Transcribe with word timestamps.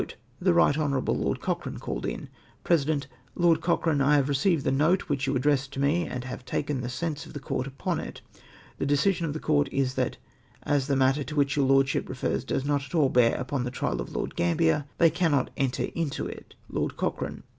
The 0.41 0.49
Eight 0.59 0.79
Honourable 0.79 1.15
Lord 1.15 1.41
Cochrane 1.41 1.77
called 1.77 2.07
in. 2.07 2.27
President. 2.63 3.05
—"Lord 3.43 3.61
Cochrane, 3.61 4.01
I 4.01 4.15
have 4.15 4.29
received 4.29 4.63
the 4.63 4.71
note 4.71 5.01
which 5.03 5.27
you 5.27 5.35
addressed 5.35 5.73
to 5.73 5.79
me, 5.79 6.07
and 6.07 6.23
have 6.23 6.43
taken 6.43 6.81
the 6.81 6.89
sense 6.89 7.27
of 7.27 7.33
the 7.33 7.39
Court 7.39 7.67
upon 7.67 7.99
it. 7.99 8.19
The 8.79 8.87
decision 8.87 9.27
of 9.27 9.33
the 9.33 9.39
Court 9.39 9.69
is, 9.71 9.93
that 9.93 10.17
as 10.63 10.87
the 10.87 10.95
matter 10.95 11.23
to 11.25 11.35
which 11.35 11.55
your 11.55 11.67
lordship 11.67 12.09
refers 12.09 12.43
does 12.43 12.65
not 12.65 12.83
at 12.83 12.95
all 12.95 13.13
hear 13.13 13.37
tcpon 13.47 13.61
tlte 13.63 13.73
trial 13.73 14.01
of 14.01 14.11
Lord 14.15 14.33
Gamhler 14.33 14.85
they 14.97 15.11
cannot 15.11 15.51
enter 15.55 15.83
into 15.93 16.25
it:' 16.25 16.55
Lord 16.67 16.97
Cochrane. 16.97 17.43